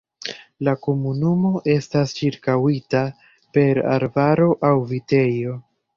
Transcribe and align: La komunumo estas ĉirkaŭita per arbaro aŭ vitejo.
La 0.67 0.71
komunumo 0.85 1.51
estas 1.73 2.15
ĉirkaŭita 2.21 3.03
per 3.59 3.83
arbaro 3.97 4.49
aŭ 4.71 4.77
vitejo. 4.95 5.55